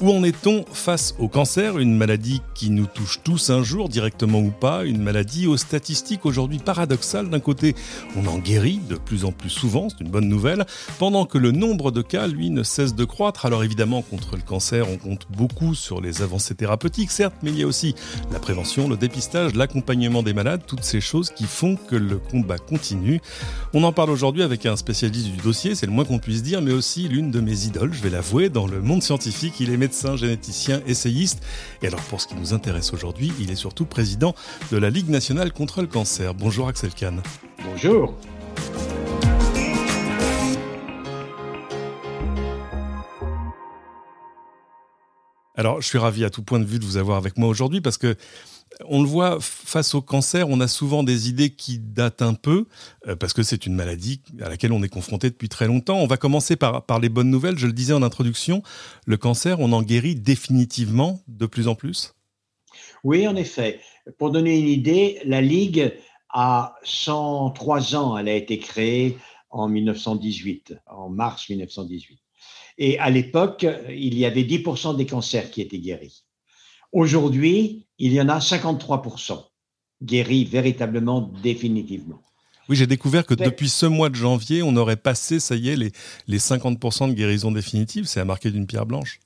[0.00, 4.40] Où en est-on face au cancer, une maladie qui nous touche tous un jour, directement
[4.40, 7.30] ou pas, une maladie aux statistiques aujourd'hui paradoxales.
[7.30, 7.74] D'un côté,
[8.16, 10.66] on en guérit de plus en plus souvent, c'est une bonne nouvelle,
[10.98, 13.46] pendant que le nombre de cas, lui, ne cesse de croître.
[13.46, 17.58] Alors évidemment, contre le cancer, on compte beaucoup sur les avancées thérapeutiques, certes, mais il
[17.58, 17.94] y a aussi
[18.32, 22.58] la prévention, le dépistage, l'accompagnement des malades, toutes ces choses qui font que le combat
[22.58, 23.20] continue.
[23.72, 26.60] On en parle aujourd'hui avec un spécialiste du dossier, c'est le moins qu'on puisse dire,
[26.60, 29.60] mais aussi l'une de mes idoles, je vais l'avouer, dans le monde scientifique.
[29.60, 31.44] Il est médecin généticien, essayiste.
[31.82, 34.34] Et alors pour ce qui nous intéresse aujourd'hui, il est surtout président
[34.72, 36.32] de la Ligue nationale contre le cancer.
[36.32, 37.22] Bonjour Axel Kahn.
[37.62, 38.14] Bonjour.
[45.56, 47.80] Alors, je suis ravi à tout point de vue de vous avoir avec moi aujourd'hui
[47.80, 48.16] parce que
[48.86, 52.66] on le voit, face au cancer, on a souvent des idées qui datent un peu,
[53.06, 55.98] euh, parce que c'est une maladie à laquelle on est confronté depuis très longtemps.
[55.98, 57.58] On va commencer par, par les bonnes nouvelles.
[57.58, 58.62] Je le disais en introduction,
[59.06, 62.14] le cancer, on en guérit définitivement de plus en plus?
[63.02, 63.80] Oui, en effet.
[64.18, 65.94] Pour donner une idée, la Ligue
[66.30, 68.18] a 103 ans.
[68.18, 69.18] Elle a été créée
[69.50, 72.18] en 1918, en mars 1918.
[72.78, 76.24] Et à l'époque, il y avait 10% des cancers qui étaient guéris.
[76.94, 79.46] Aujourd'hui, il y en a 53%
[80.00, 82.22] guéris véritablement, définitivement.
[82.68, 85.76] Oui, j'ai découvert que depuis ce mois de janvier, on aurait passé, ça y est,
[85.76, 85.90] les,
[86.28, 88.04] les 50% de guérison définitive.
[88.04, 89.18] C'est à marquer d'une pierre blanche.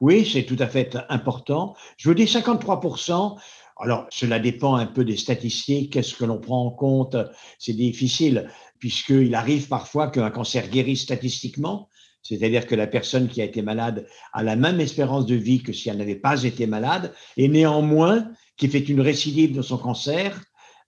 [0.00, 1.76] Oui, c'est tout à fait important.
[1.98, 3.38] Je vous dis 53%.
[3.76, 5.92] Alors, cela dépend un peu des statistiques.
[5.92, 7.16] Qu'est-ce que l'on prend en compte?
[7.58, 11.90] C'est difficile, puisqu'il arrive parfois qu'un cancer guérisse statistiquement,
[12.22, 15.72] c'est-à-dire que la personne qui a été malade a la même espérance de vie que
[15.72, 20.40] si elle n'avait pas été malade, et néanmoins qui fait une récidive de son cancer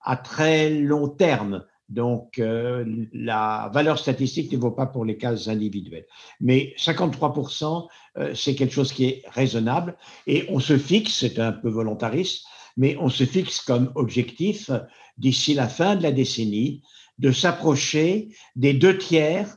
[0.03, 1.65] à très long terme.
[1.89, 6.07] Donc, euh, la valeur statistique ne vaut pas pour les cas individuels.
[6.41, 9.97] Mais 53%, euh, c'est quelque chose qui est raisonnable.
[10.27, 12.47] Et on se fixe, c'est un peu volontariste,
[12.77, 14.71] mais on se fixe comme objectif,
[15.19, 16.83] d'ici la fin de la décennie,
[17.19, 19.57] de s'approcher des deux tiers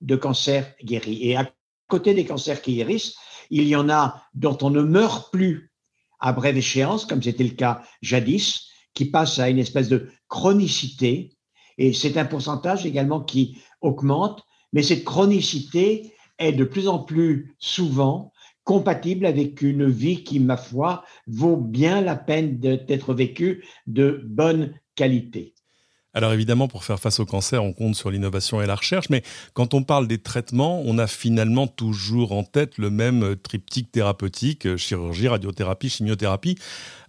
[0.00, 1.18] de cancers guéris.
[1.22, 1.50] Et à
[1.88, 3.14] côté des cancers qui guérissent,
[3.50, 5.72] il y en a dont on ne meurt plus
[6.18, 11.36] à brève échéance, comme c'était le cas jadis, qui passe à une espèce de chronicité.
[11.78, 14.42] Et c'est un pourcentage également qui augmente,
[14.72, 18.32] mais cette chronicité est de plus en plus souvent
[18.64, 24.74] compatible avec une vie qui, ma foi, vaut bien la peine d'être vécue de bonne
[24.96, 25.55] qualité.
[26.16, 29.22] Alors évidemment, pour faire face au cancer, on compte sur l'innovation et la recherche, mais
[29.52, 34.66] quand on parle des traitements, on a finalement toujours en tête le même triptyque thérapeutique,
[34.66, 36.56] euh, chirurgie, radiothérapie, chimiothérapie,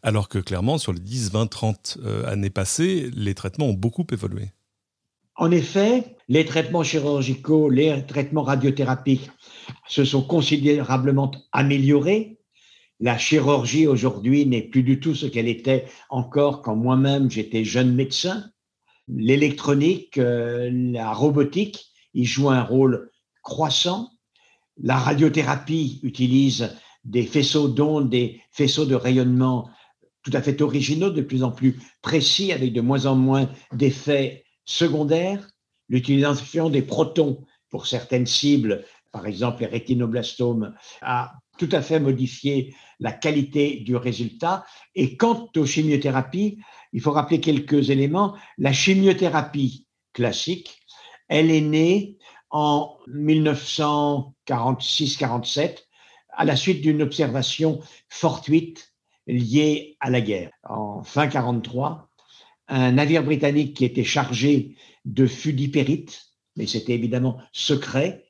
[0.04, 4.52] alors que clairement, sur les 10, 20, 30 années passées, les traitements ont beaucoup évolué.
[5.38, 9.32] En effet, les traitements chirurgicaux, les traitements radiothérapiques
[9.88, 12.40] se sont considérablement améliorés.
[13.00, 17.96] La chirurgie aujourd'hui n'est plus du tout ce qu'elle était encore quand moi-même j'étais jeune
[17.96, 18.52] médecin
[19.08, 24.10] l'électronique, euh, la robotique, ils jouent un rôle croissant.
[24.78, 29.70] La radiothérapie utilise des faisceaux d'ondes, des faisceaux de rayonnement
[30.24, 34.44] tout à fait originaux, de plus en plus précis, avec de moins en moins d'effets
[34.66, 35.48] secondaires.
[35.88, 42.76] L'utilisation des protons pour certaines cibles, par exemple les rétinoblastomes, a tout à fait modifié
[43.00, 44.66] la qualité du résultat.
[44.96, 46.60] Et quant aux chimiothérapies,
[46.94, 48.38] il faut rappeler quelques éléments.
[48.58, 50.80] La chimiothérapie classique,
[51.28, 52.18] elle est née
[52.50, 55.80] en 1946-47
[56.30, 58.94] à la suite d'une observation fortuite
[59.28, 60.52] liée à la guerre.
[60.64, 62.10] En fin 43,
[62.70, 64.76] un navire britannique qui était chargé
[65.06, 66.22] de fûts d'hypérite,
[66.56, 68.26] mais c'était évidemment secret.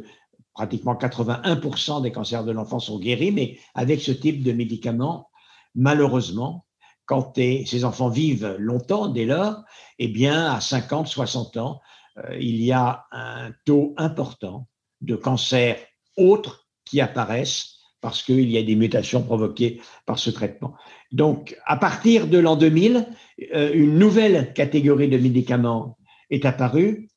[0.53, 5.29] pratiquement 81% des cancers de l'enfant sont guéris, mais avec ce type de médicaments,
[5.75, 6.65] malheureusement,
[7.05, 9.63] quand ces enfants vivent longtemps dès lors,
[9.99, 11.81] eh bien, à 50, 60 ans,
[12.17, 14.67] euh, il y a un taux important
[15.01, 15.77] de cancers
[16.17, 17.74] autres qui apparaissent
[18.05, 20.75] parce qu'il y a des mutations provoquées par ce traitement.
[21.11, 23.07] Donc, à partir de l'an 2000,
[23.55, 25.97] euh, une nouvelle catégorie de médicaments
[26.29, 27.09] est apparue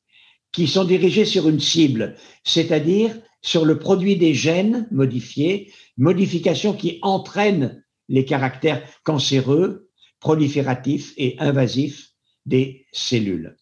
[0.51, 6.97] qui sont dirigés sur une cible, c'est-à-dire sur le produit des gènes modifiés, modifications qui
[7.03, 12.13] entraînent les caractères cancéreux, prolifératifs et invasifs
[12.47, 13.58] des cellules.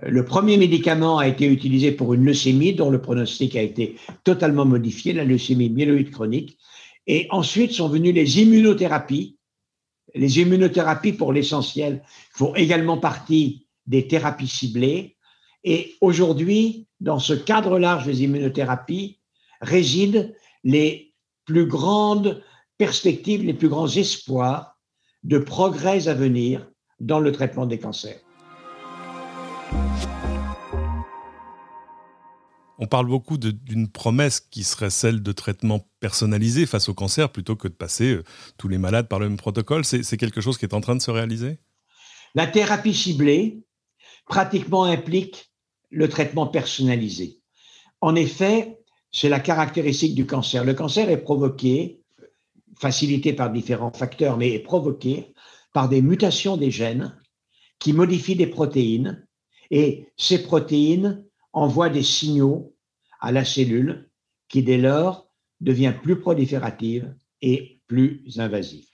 [0.00, 4.64] Le premier médicament a été utilisé pour une leucémie dont le pronostic a été totalement
[4.64, 6.58] modifié, la leucémie myéloïde chronique.
[7.06, 9.36] Et ensuite sont venues les immunothérapies.
[10.14, 12.02] Les immunothérapies, pour l'essentiel,
[12.32, 15.16] font également partie des thérapies ciblées.
[15.64, 19.18] Et aujourd'hui, dans ce cadre large des immunothérapies,
[19.60, 20.30] résident
[20.64, 21.12] les
[21.44, 22.42] plus grandes
[22.78, 24.78] perspectives, les plus grands espoirs
[25.22, 26.66] de progrès à venir
[26.98, 28.20] dans le traitement des cancers.
[32.82, 37.54] On parle beaucoup d'une promesse qui serait celle de traitement personnalisé face au cancer plutôt
[37.54, 38.24] que de passer euh,
[38.58, 39.84] tous les malades par le même protocole.
[39.84, 41.58] C'est quelque chose qui est en train de se réaliser?
[42.34, 43.62] La thérapie ciblée
[44.26, 45.52] pratiquement implique
[45.90, 47.40] le traitement personnalisé.
[48.00, 48.80] En effet,
[49.12, 50.64] c'est la caractéristique du cancer.
[50.64, 52.00] Le cancer est provoqué,
[52.80, 55.32] facilité par différents facteurs, mais est provoqué
[55.72, 57.16] par des mutations des gènes
[57.78, 59.24] qui modifient des protéines
[59.72, 62.76] et ces protéines envoient des signaux
[63.20, 64.10] à la cellule
[64.48, 68.86] qui dès lors devient plus proliférative et plus invasive.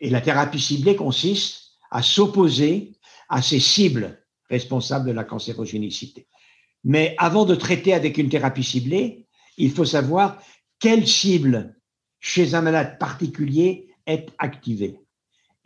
[0.00, 2.94] Et la thérapie ciblée consiste à s'opposer
[3.28, 6.26] à ces cibles responsables de la cancérogénicité.
[6.84, 9.26] Mais avant de traiter avec une thérapie ciblée,
[9.58, 10.42] il faut savoir
[10.78, 11.76] quelle cible
[12.18, 14.98] chez un malade particulier est activée.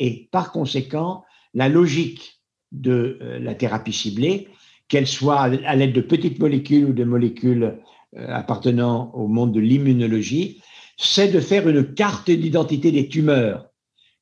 [0.01, 2.38] Et par conséquent, la logique
[2.73, 4.49] de euh, la thérapie ciblée,
[4.89, 7.79] qu'elle soit à l'aide de petites molécules ou de molécules
[8.17, 10.63] euh, appartenant au monde de l'immunologie,
[10.97, 13.67] c'est de faire une carte d'identité des tumeurs.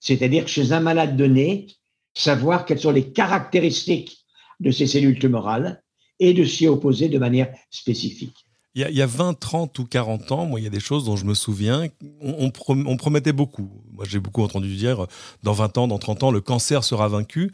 [0.00, 1.68] C'est-à-dire chez un malade donné,
[2.14, 4.24] savoir quelles sont les caractéristiques
[4.60, 5.82] de ces cellules tumorales
[6.18, 8.46] et de s'y opposer de manière spécifique.
[8.74, 11.16] Il y, a, 20, 30 ou 40 ans, moi, il y a des choses dont
[11.16, 11.86] je me souviens,
[12.20, 13.70] on, on promettait beaucoup.
[13.90, 15.06] Moi, j'ai beaucoup entendu dire,
[15.42, 17.50] dans 20 ans, dans 30 ans, le cancer sera vaincu.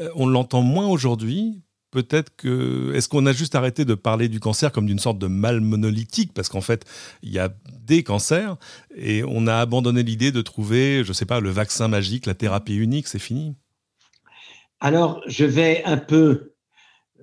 [0.00, 1.64] Euh, on l'entend moins aujourd'hui
[1.94, 2.92] peut-être que.
[2.94, 6.34] Est-ce qu'on a juste arrêté de parler du cancer comme d'une sorte de mal monolithique?
[6.34, 6.84] Parce qu'en fait,
[7.22, 8.56] il y a des cancers
[8.94, 12.34] et on a abandonné l'idée de trouver, je ne sais pas, le vaccin magique, la
[12.34, 13.54] thérapie unique, c'est fini.
[14.80, 16.54] Alors, je vais un peu,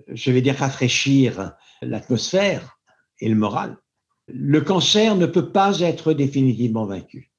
[0.08, 1.52] je vais dire, rafraîchir
[1.82, 2.80] l'atmosphère
[3.20, 3.78] et le moral.
[4.28, 7.32] Le cancer ne peut pas être définitivement vaincu.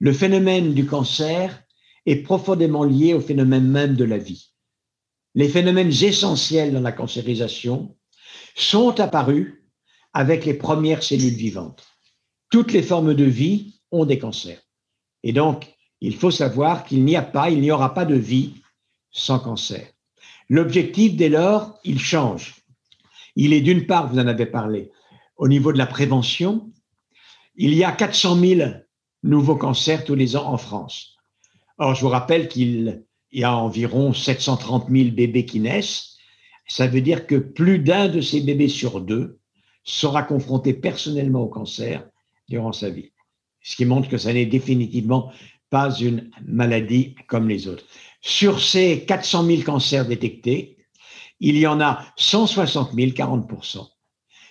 [0.00, 1.62] Le phénomène du cancer
[2.06, 4.47] est profondément lié au phénomène même de la vie
[5.34, 7.96] les phénomènes essentiels dans la cancérisation
[8.54, 9.64] sont apparus
[10.12, 11.86] avec les premières cellules vivantes.
[12.50, 14.62] Toutes les formes de vie ont des cancers.
[15.22, 18.54] Et donc, il faut savoir qu'il n'y a pas, il n'y aura pas de vie
[19.10, 19.86] sans cancer.
[20.48, 22.56] L'objectif, dès lors, il change.
[23.36, 24.90] Il est d'une part, vous en avez parlé,
[25.36, 26.72] au niveau de la prévention.
[27.56, 28.70] Il y a 400 000
[29.22, 31.16] nouveaux cancers tous les ans en France.
[31.76, 36.16] Or, je vous rappelle qu'il il y a environ 730 000 bébés qui naissent.
[36.66, 39.38] Ça veut dire que plus d'un de ces bébés sur deux
[39.84, 42.06] sera confronté personnellement au cancer
[42.48, 43.12] durant sa vie.
[43.62, 45.32] Ce qui montre que ça n'est définitivement
[45.70, 47.84] pas une maladie comme les autres.
[48.20, 50.78] Sur ces 400 000 cancers détectés,
[51.40, 53.86] il y en a 160 000, 40%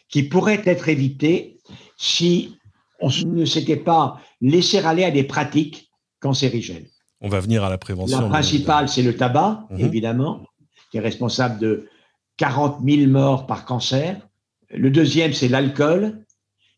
[0.09, 1.59] qui pourraient être évités
[1.97, 2.55] si
[2.99, 6.87] on ne s'était pas laissé aller à des pratiques cancérigènes.
[7.21, 8.21] On va venir à la prévention.
[8.21, 9.79] La principale, c'est le tabac, mhm.
[9.79, 10.45] évidemment,
[10.91, 11.87] qui est responsable de
[12.37, 14.19] 40 000 morts par cancer.
[14.69, 16.25] Le deuxième, c'est l'alcool,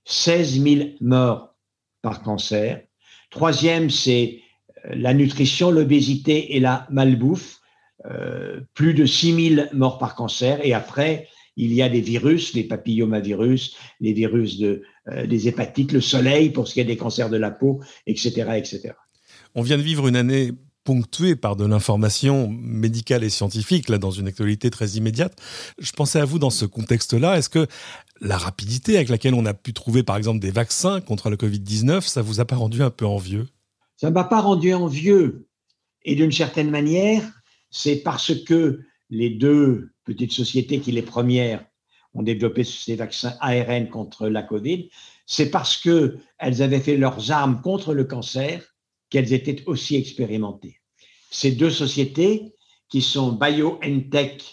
[0.05, 1.55] 16 000 morts
[2.01, 2.81] par cancer.
[3.29, 4.41] Troisième, c'est
[4.86, 7.60] euh, la nutrition, l'obésité et la malbouffe,
[8.05, 10.65] euh, plus de 6000 morts par cancer.
[10.65, 11.27] Et après,
[11.58, 16.51] il y a des virus, les papillomavirus, les virus de, euh, des hépatites, le soleil
[16.51, 18.93] pour ce qui est des cancers de la peau, etc., etc.
[19.59, 20.53] On vient de vivre une année
[20.85, 25.37] ponctuée par de l'information médicale et scientifique, là, dans une actualité très immédiate.
[25.79, 27.37] Je pensais à vous dans ce contexte-là.
[27.37, 27.67] Est-ce que
[28.21, 32.07] la rapidité avec laquelle on a pu trouver, par exemple, des vaccins contre le Covid-19,
[32.07, 33.47] ça vous a pas rendu un peu envieux?
[33.97, 35.49] Ça ne m'a pas rendu envieux.
[36.05, 37.21] Et d'une certaine manière,
[37.69, 41.65] c'est parce que les deux petites sociétés qui, les premières,
[42.13, 44.89] ont développé ces vaccins ARN contre la Covid,
[45.25, 48.63] c'est parce qu'elles avaient fait leurs armes contre le cancer
[49.09, 50.79] qu'elles étaient aussi expérimentées.
[51.31, 52.53] Ces deux sociétés,
[52.89, 54.43] qui sont BioNTech,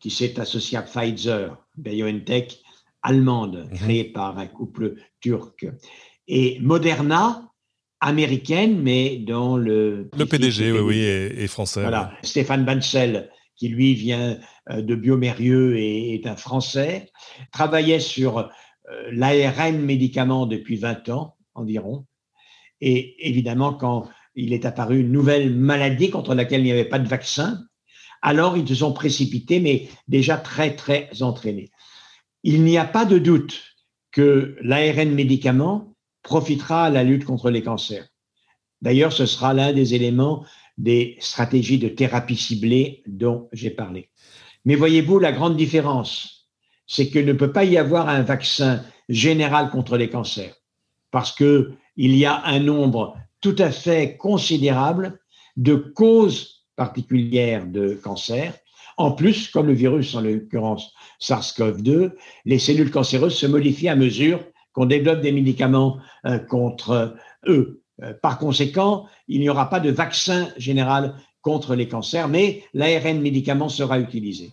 [0.00, 2.60] qui s'est associé à Pfizer, BioNTech
[3.02, 3.78] allemande, mhm.
[3.78, 5.66] créée par un couple turc,
[6.28, 7.50] et Moderna,
[8.00, 10.10] américaine, mais dont le...
[10.16, 11.80] Le PDG, oui, oui, est, français.
[11.80, 14.38] Voilà, Stéphane Bancel, qui lui vient
[14.70, 17.10] euh, de Biomérieux et est un Français,
[17.52, 18.48] travaillait sur euh,
[19.10, 22.04] l'ARN médicament depuis 20 ans environ.
[22.80, 26.98] Et évidemment, quand il est apparu une nouvelle maladie contre laquelle il n'y avait pas
[26.98, 27.64] de vaccin,
[28.22, 31.70] alors ils se sont précipités, mais déjà très, très entraînés.
[32.42, 33.74] Il n'y a pas de doute
[34.10, 38.08] que l'ARN médicament profitera à la lutte contre les cancers.
[38.82, 40.44] D'ailleurs, ce sera l'un des éléments
[40.76, 44.10] des stratégies de thérapie ciblée dont j'ai parlé.
[44.64, 46.48] Mais voyez-vous, la grande différence,
[46.86, 50.54] c'est qu'il ne peut pas y avoir un vaccin général contre les cancers,
[51.10, 51.32] parce
[51.96, 55.18] qu'il y a un nombre tout à fait considérable
[55.56, 58.54] de causes particulières de cancer.
[58.98, 62.12] En plus, comme le virus, en l'occurrence SARS-CoV-2,
[62.44, 64.40] les cellules cancéreuses se modifient à mesure
[64.72, 67.82] qu'on développe des médicaments euh, contre eux.
[68.02, 73.20] Euh, par conséquent, il n'y aura pas de vaccin général contre les cancers, mais l'ARN
[73.20, 74.52] médicament sera utilisé.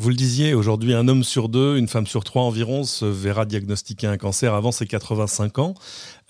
[0.00, 3.44] Vous le disiez, aujourd'hui, un homme sur deux, une femme sur trois environ se verra
[3.44, 5.74] diagnostiquer un cancer avant ses 85 ans.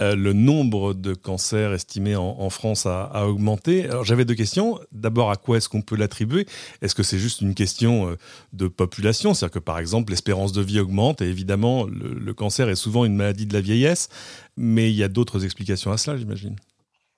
[0.00, 3.86] Euh, le nombre de cancers estimés en, France a, augmenté.
[4.04, 4.80] J'avais deux questions.
[4.90, 6.46] D'abord, à quoi est-ce qu'on peut l'attribuer?
[6.80, 8.16] Est-ce que c'est juste une question euh,
[8.54, 9.34] de population?
[9.34, 13.16] C'est-à-dire que par exemple, l'espérance de vie augmente et évidemment, le, cancer est souvent une
[13.16, 14.08] maladie de la vieillesse,
[14.56, 16.56] mais il y a d'autres explications à cela, j'imagine.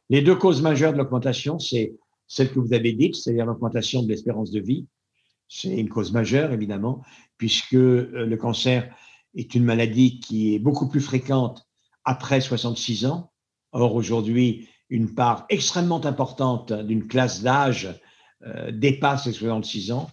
[0.09, 1.92] Les deux causes majeures de l'augmentation, c'est
[2.26, 4.85] celle que vous avez dite, c'est-à-dire l'augmentation de l'espérance de vie
[5.50, 7.02] c'est une cause majeure, évidemment,
[7.37, 8.88] puisque euh, le cancer
[9.35, 11.66] est une maladie qui est beaucoup plus fréquente
[12.04, 13.33] après 66 ans.
[13.73, 18.00] Or, aujourd'hui, une part extrêmement importante d'une classe d'âge
[18.47, 20.09] euh, dépasse les 66 ans.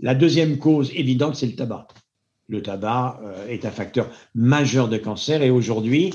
[0.00, 1.88] La deuxième cause évidente, c'est le tabac.
[2.48, 6.12] Le tabac euh, est un facteur majeur de cancer et aujourd'hui,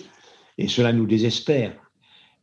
[0.59, 1.75] et cela nous désespère,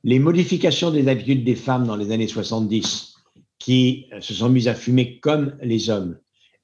[0.02, 3.15] les modifications des habitudes des femmes dans les années 70
[3.58, 6.18] qui se sont mises à fumer comme les hommes,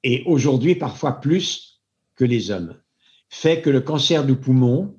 [0.04, 1.80] et aujourd'hui parfois plus
[2.16, 2.76] que les hommes,
[3.28, 4.94] fait que le cancer du poumon,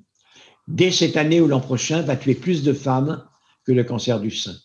[0.66, 3.24] dès cette année ou l'an prochain, va tuer plus de femmes
[3.64, 4.56] que le cancer du sein.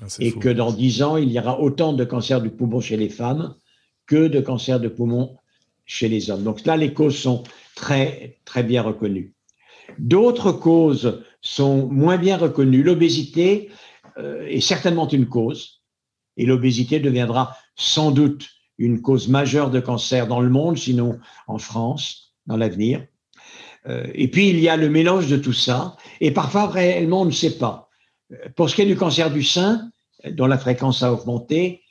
[0.00, 2.96] Ah, et que dans dix ans, il y aura autant de cancer du poumon chez
[2.96, 3.54] les femmes
[4.06, 5.36] que de cancer de poumon
[5.84, 6.42] chez les hommes.
[6.42, 7.44] Donc là, les causes sont
[7.74, 9.34] très, très bien reconnues.
[9.98, 12.82] D'autres causes sont moins bien reconnues.
[12.82, 13.70] L'obésité
[14.18, 15.81] euh, est certainement une cause,
[16.36, 18.48] et l'obésité deviendra sans doute
[18.78, 23.06] une cause majeure de cancer dans le monde, sinon en France, dans l'avenir.
[23.86, 27.26] Euh, et puis, il y a le mélange de tout ça, et parfois, réellement, on
[27.26, 27.88] ne sait pas.
[28.32, 29.90] Euh, pour ce qui est du cancer du sein,
[30.30, 31.82] dont la fréquence a augmenté,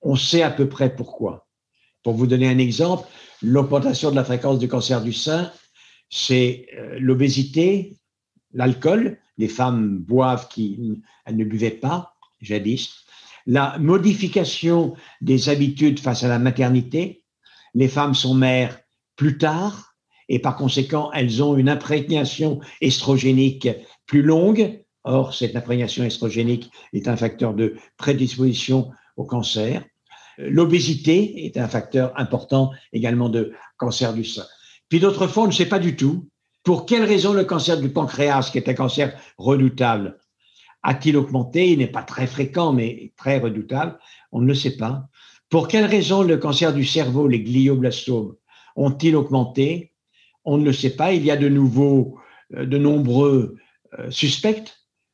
[0.00, 1.46] on sait à peu près pourquoi.
[2.02, 3.06] Pour vous donner un exemple,
[3.42, 5.52] l'augmentation de la fréquence du cancer du sein,
[6.08, 7.96] c'est euh, l'obésité,
[8.52, 9.18] l'alcool.
[9.38, 13.04] Les femmes boivent qui elles ne buvaient pas jadis
[13.50, 17.24] la modification des habitudes face à la maternité.
[17.74, 18.78] Les femmes sont mères
[19.16, 19.96] plus tard
[20.28, 23.68] et par conséquent, elles ont une imprégnation estrogénique
[24.06, 24.84] plus longue.
[25.02, 29.84] Or, cette imprégnation estrogénique est un facteur de prédisposition au cancer.
[30.38, 34.46] L'obésité est un facteur important également de cancer du sein.
[34.88, 36.28] Puis d'autres fois, on ne sait pas du tout
[36.62, 40.19] pour quelle raison le cancer du pancréas, qui est un cancer redoutable,
[40.82, 43.98] a-t-il augmenté Il n'est pas très fréquent, mais très redoutable.
[44.32, 45.08] On ne le sait pas.
[45.48, 48.36] Pour quelles raisons le cancer du cerveau, les glioblastomes,
[48.76, 49.92] ont-ils augmenté?
[50.44, 51.12] On ne le sait pas.
[51.12, 52.18] Il y a de nouveau
[52.54, 53.56] euh, de nombreux
[53.98, 54.72] euh, suspects,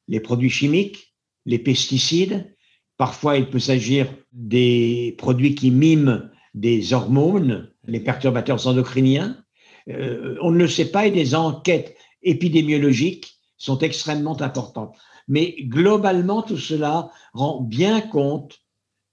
[0.09, 1.15] les produits chimiques,
[1.47, 2.55] les pesticides.
[2.97, 9.43] Parfois, il peut s'agir des produits qui miment des hormones, les perturbateurs endocriniens.
[9.89, 14.97] Euh, on ne le sait pas et des enquêtes épidémiologiques sont extrêmement importantes.
[15.28, 18.61] Mais globalement, tout cela rend bien compte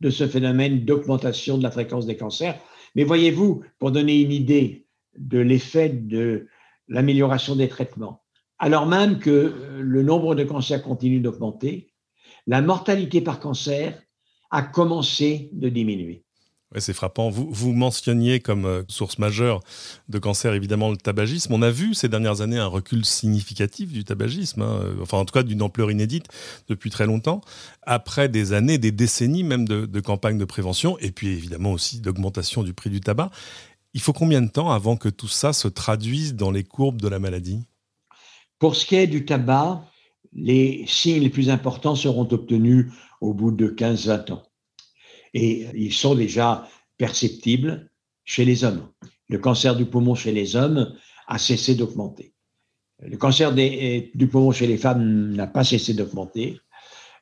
[0.01, 2.59] de ce phénomène d'augmentation de la fréquence des cancers.
[2.95, 4.85] Mais voyez-vous, pour donner une idée
[5.17, 6.47] de l'effet de
[6.87, 8.23] l'amélioration des traitements,
[8.59, 11.93] alors même que le nombre de cancers continue d'augmenter,
[12.47, 14.01] la mortalité par cancer
[14.51, 16.22] a commencé de diminuer
[16.79, 17.29] c'est frappant.
[17.29, 19.61] Vous, mentionniez comme euh, source majeure
[20.09, 21.53] de cancer évidemment le tabagisme.
[21.53, 25.25] On a vu ces dernières années un recul significatif du tabagisme, hein, euh, enfin en
[25.25, 26.27] tout cas d'une ampleur inédite
[26.67, 27.41] depuis très longtemps,
[27.83, 31.99] après des années, des décennies même de, de campagnes de prévention et puis évidemment aussi
[31.99, 33.29] d'augmentation du prix du tabac.
[33.93, 37.07] Il faut combien de temps avant que tout ça se traduise dans les courbes de
[37.07, 37.63] la maladie?
[38.57, 39.83] Pour ce qui est du tabac,
[40.33, 44.43] les signes les plus importants seront obtenus au bout de 15-20 ans
[45.33, 47.89] et ils sont déjà perceptibles
[48.25, 48.87] chez les hommes.
[49.29, 50.95] Le cancer du poumon chez les hommes
[51.27, 52.33] a cessé d'augmenter.
[52.99, 56.59] Le cancer du poumon chez les femmes n'a pas cessé d'augmenter.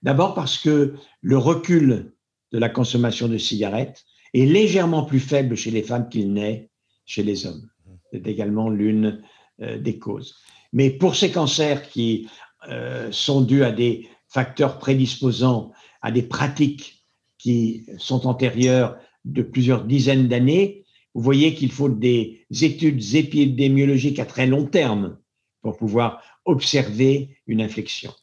[0.04, 2.14] D'abord parce que le recul
[2.52, 4.04] de la consommation de cigarettes
[4.34, 6.70] est légèrement plus faible chez les femmes qu'il n'est
[7.06, 7.70] chez les hommes.
[8.12, 9.22] C'est également l'une
[9.62, 10.36] euh, des causes.
[10.74, 12.28] Mais pour ces cancers qui
[12.70, 17.01] euh, sont dus à des facteurs prédisposants, à des pratiques
[17.42, 20.84] qui sont antérieures de plusieurs dizaines d'années,
[21.14, 25.18] vous voyez qu'il faut des études épidémiologiques à très long terme
[25.62, 28.14] pour pouvoir observer une infection.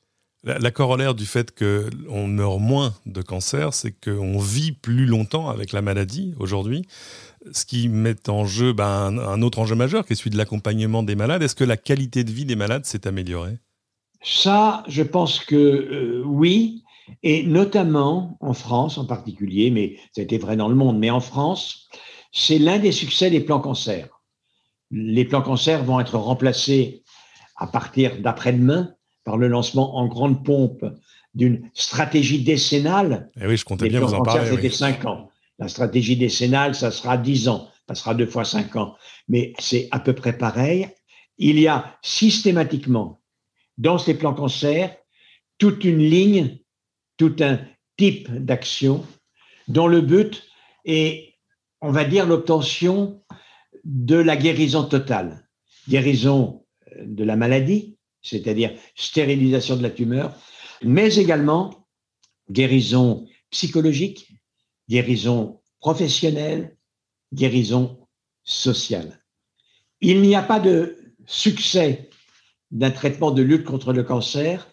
[0.45, 5.73] La, corollaire du fait qu'on meurt moins de cancer, c'est qu'on vit plus longtemps avec
[5.73, 6.87] la maladie aujourd'hui,
[7.51, 11.03] ce qui met en jeu ben, un, autre enjeu majeur qui est celui de l'accompagnement
[11.03, 11.43] des malades.
[11.43, 13.59] Est-ce que la qualité de vie des malades s'est améliorée?
[14.23, 16.85] Ça, je pense que euh, oui,
[17.23, 21.11] et notamment en France en particulier, mais ça a été vrai dans le monde, mais
[21.11, 21.89] en France,
[22.33, 24.09] c'est l'un des succès des plans cancer.
[24.91, 27.03] Les plans cancer vont être remplacés
[27.57, 28.95] à partir d'après-demain
[29.25, 30.85] par le lancement en grande pompe
[31.35, 33.31] d'une stratégie décennale.
[33.37, 34.49] Et eh oui, je comptais bien vous en parler.
[34.51, 35.29] C'était cinq ans.
[35.59, 38.95] La stratégie décennale, ça sera dix ans, ça sera deux fois cinq ans.
[39.29, 40.89] Mais c'est à peu près pareil.
[41.37, 43.21] Il y a systématiquement
[43.77, 44.97] dans ces plans cancer
[45.59, 46.59] toute une ligne
[47.19, 47.61] tout un
[47.99, 49.05] type d'action
[49.67, 50.45] dont le but
[50.87, 51.35] est,
[51.83, 53.23] on va dire, l'obtention
[53.85, 55.47] de la guérison totale.
[55.89, 56.65] Guérison
[56.97, 60.35] euh, de la maladie, c'est-à-dire stérilisation de la tumeur,
[60.83, 61.87] mais également
[62.51, 64.29] guérison psychologique,
[64.89, 66.77] guérison professionnelle,
[67.33, 68.07] guérison
[68.45, 69.23] sociale.
[70.01, 72.09] Il n'y a pas de succès
[72.71, 74.69] d'un traitement de lutte contre le cancer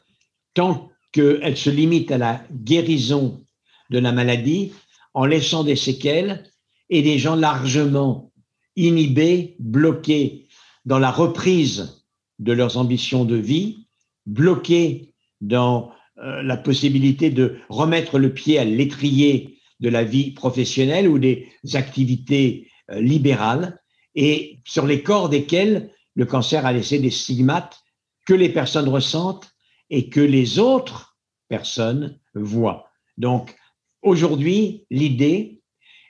[0.53, 3.41] tant qu'elle se limite à la guérison
[3.89, 4.73] de la maladie
[5.13, 6.43] en laissant des séquelles
[6.89, 8.33] et des gens largement
[8.75, 10.49] inhibés, bloqués
[10.83, 12.03] dans la reprise
[12.39, 13.87] de leurs ambitions de vie,
[14.25, 21.07] bloqués dans euh, la possibilité de remettre le pied à l'étrier de la vie professionnelle
[21.07, 23.79] ou des activités euh, libérales,
[24.15, 27.79] et sur les corps desquels le cancer a laissé des stigmates
[28.25, 29.54] que les personnes ressentent
[29.89, 31.17] et que les autres
[31.47, 32.89] personnes voient.
[33.17, 33.55] Donc,
[34.01, 35.61] aujourd'hui, l'idée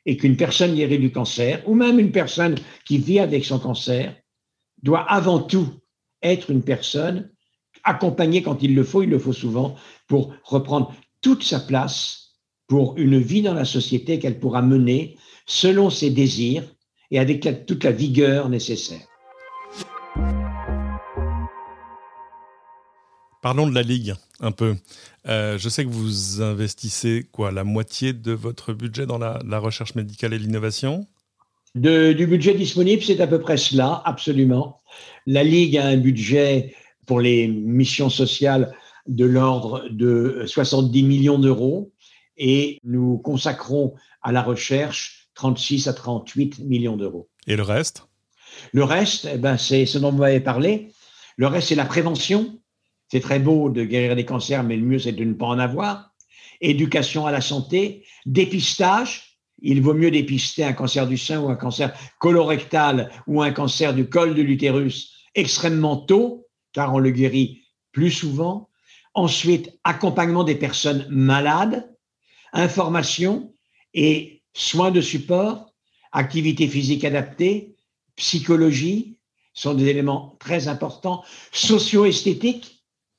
[0.05, 4.15] est qu'une personne guérie du cancer, ou même une personne qui vit avec son cancer,
[4.81, 5.67] doit avant tout
[6.21, 7.31] être une personne
[7.83, 9.75] accompagnée quand il le faut, il le faut souvent,
[10.07, 12.25] pour reprendre toute sa place
[12.67, 16.63] pour une vie dans la société qu'elle pourra mener selon ses désirs
[17.11, 19.07] et avec toute la vigueur nécessaire.
[23.45, 24.75] Parlons de la Ligue un peu.
[25.27, 29.93] Euh, je sais que vous investissez quoi, la moitié de votre budget dans la, recherche
[29.93, 31.05] médicale et l'innovation
[31.75, 34.81] Du budget disponible, c'est à peu près cela, absolument.
[35.27, 36.73] La Ligue a un budget
[37.05, 41.91] pour les missions sociales de l'ordre de 70 millions d'euros
[42.37, 47.29] et nous consacrons à la recherche 36 à 38 millions d'euros.
[47.45, 48.07] Et le reste?
[48.71, 50.91] Le reste, eh ben, c'est ce dont vous m'avez parlé.
[51.37, 52.59] Le reste, c'est la prévention
[53.11, 55.59] c'est très beau de guérir des cancers, mais le mieux, c'est de ne pas en
[55.59, 56.11] avoir.
[56.61, 59.37] Éducation à la santé, dépistage.
[59.61, 63.93] Il vaut mieux dépister un cancer du sein ou un cancer colorectal ou un cancer
[63.93, 68.69] du col de l'utérus extrêmement tôt, car on le guérit plus souvent.
[69.13, 71.89] Ensuite, accompagnement des personnes malades,
[72.53, 73.53] information
[73.93, 75.73] et soins de support,
[76.11, 77.75] activité physique adaptée,
[78.15, 79.17] psychologie
[79.53, 82.74] sont des éléments très importants, socio-esthétiques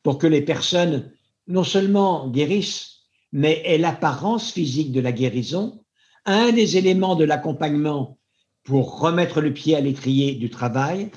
[0.06, 1.10] pour que les personnes
[1.48, 5.82] non seulement guérissent, mais aient l'apparence physique de la guérison,
[6.26, 8.16] un des éléments de l'accompagnement
[8.62, 11.10] pour remettre le pied à l'étrier du travail,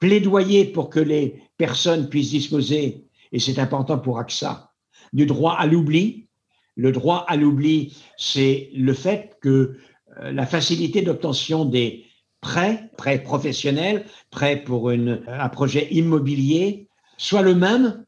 [0.00, 4.70] plaidoyer pour que les personnes puissent disposer, et c'est important pour AXA,
[5.14, 6.28] du droit à l'oubli.
[6.74, 9.78] Le droit à l'oubli, c'est le fait que
[10.20, 12.04] euh, la facilité d'obtention des
[12.42, 18.04] prêts, prêts professionnels, prêts pour un projet immobilier, soit le même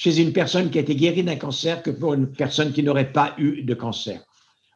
[0.00, 3.12] chez une personne qui a été guérie d'un cancer que pour une personne qui n'aurait
[3.12, 4.24] pas eu de cancer.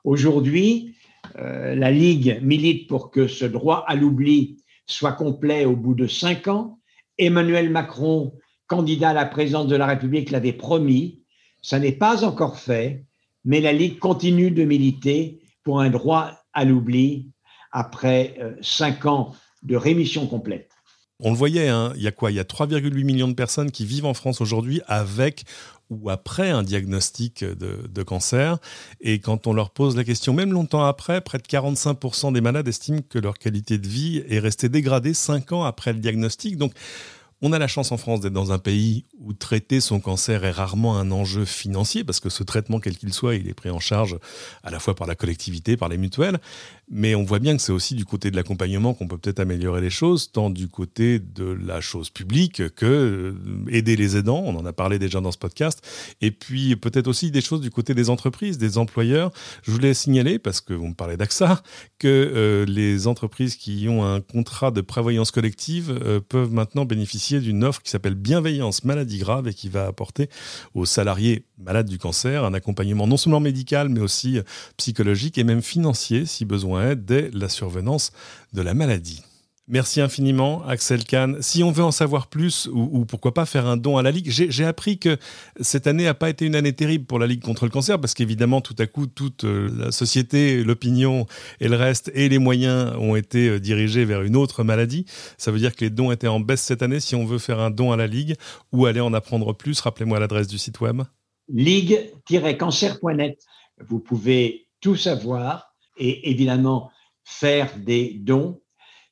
[0.04, 0.96] Aujourd'hui,
[1.38, 6.06] euh, la Ligue milite pour que ce droit à l'oubli soit complet au bout de
[6.06, 6.78] cinq ans.
[7.16, 8.34] Emmanuel Macron,
[8.66, 11.22] candidat à la présidence de la République, l'avait promis.
[11.62, 13.06] Ça n'est pas encore fait,
[13.46, 17.30] mais la Ligue continue de militer pour un droit à l'oubli
[17.72, 20.68] après euh, cinq ans de rémission complète.
[21.20, 22.32] On le voyait, hein, il y a quoi?
[22.32, 25.44] Il y a 3,8 millions de personnes qui vivent en France aujourd'hui avec
[25.90, 28.58] ou après un diagnostic de, cancer.
[29.00, 32.66] Et quand on leur pose la question, même longtemps après, près de 45% des malades
[32.66, 36.56] estiment que leur qualité de vie est restée dégradée 5 ans après le diagnostic.
[36.56, 36.72] Donc,
[37.46, 40.50] on a la chance en France d'être dans un pays où traiter son cancer est
[40.50, 43.80] rarement un enjeu financier, parce que ce traitement, quel qu'il soit, il est pris en
[43.80, 44.16] charge
[44.62, 46.38] à la fois par la collectivité, par les mutuelles.
[46.90, 49.82] Mais on voit bien que c'est aussi du côté de l'accompagnement qu'on peut peut-être améliorer
[49.82, 53.34] les choses, tant du côté de la chose publique que euh,
[53.68, 55.86] aider les aidants, on en a parlé déjà dans ce podcast,
[56.22, 59.30] et puis peut-être aussi des choses du côté des entreprises, des employeurs.
[59.64, 61.62] Je voulais signaler, parce que vous me parlez d'AXA,
[61.98, 67.33] que euh, les entreprises qui ont un contrat de prévoyance collective euh, peuvent maintenant bénéficier
[67.40, 70.28] d'une offre qui s'appelle Bienveillance Maladie Grave et qui va apporter
[70.74, 74.40] aux salariés malades du cancer un accompagnement non seulement médical, mais aussi
[74.76, 78.12] psychologique et même financier, si besoin est, dès la survenance
[78.52, 79.22] de la maladie.
[79.66, 81.40] Merci infiniment, Axel Kahn.
[81.40, 84.28] Si on veut en savoir plus, ou, pourquoi pas faire un don à la Ligue,
[84.28, 85.16] j'ai appris que
[85.58, 88.12] cette année n'a pas été une année terrible pour la Ligue contre le cancer, parce
[88.12, 91.26] qu'évidemment, tout à coup, toute euh, la société, l'opinion
[91.60, 95.06] et le reste, et les moyens ont été euh, dirigés vers une autre maladie.
[95.38, 97.00] Ça veut dire que les dons étaient en baisse cette année.
[97.00, 98.34] Si on veut faire un don à la Ligue
[98.70, 101.04] ou aller en apprendre plus, rappelez-moi l'adresse du site web.
[101.48, 103.38] Ligue-cancer.net.
[103.88, 106.90] Vous pouvez tout savoir et évidemment
[107.24, 108.60] faire des dons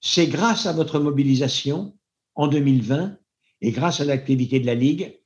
[0.03, 1.97] c'est grâce à votre mobilisation
[2.35, 3.17] en 2020
[3.63, 5.19] et grâce à l'activité de la Ligue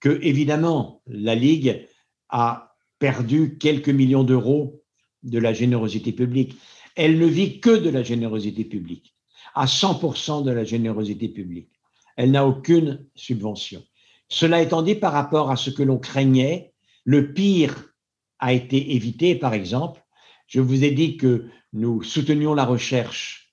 [0.00, 1.86] que, évidemment, la Ligue
[2.28, 4.82] a perdu quelques millions d'euros
[5.22, 6.56] de la générosité publique.
[6.96, 9.14] Elle ne vit que de la générosité publique,
[9.54, 11.70] à 100% de la générosité publique.
[12.16, 13.84] Elle n'a aucune subvention.
[14.28, 17.94] Cela étant dit, par rapport à ce que l'on craignait, le pire
[18.40, 19.36] a été évité.
[19.36, 20.04] Par exemple,
[20.48, 23.43] je vous ai dit que nous soutenions la recherche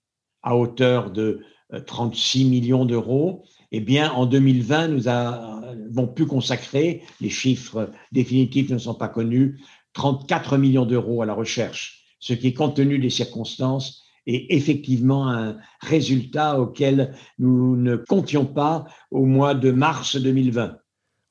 [0.43, 1.41] à hauteur de
[1.85, 8.69] 36 euh, millions d'euros, eh bien, en 2020, nous avons pu consacrer, les chiffres définitifs
[8.69, 9.61] ne sont pas connus,
[9.93, 15.57] 34 millions d'euros à la recherche, ce qui, compte tenu des circonstances, est effectivement un
[15.79, 20.77] résultat auquel nous ne comptions pas au mois de mars 2020.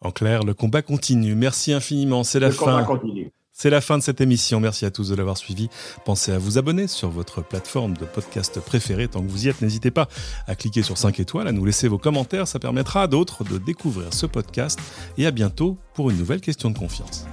[0.01, 1.35] En clair, le combat continue.
[1.35, 2.25] Merci infiniment.
[2.25, 2.64] C'est la le fin.
[2.64, 3.33] Combat continue.
[3.62, 4.59] C'est la fin de cette émission.
[4.59, 5.68] Merci à tous de l'avoir suivi.
[6.07, 9.07] Pensez à vous abonner sur votre plateforme de podcast préférée.
[9.07, 10.09] Tant que vous y êtes, n'hésitez pas
[10.46, 12.49] à cliquer sur 5 étoiles, à nous laisser vos commentaires.
[12.49, 14.81] Ça permettra à d'autres de découvrir ce podcast.
[15.18, 17.27] Et à bientôt pour une nouvelle question de confiance.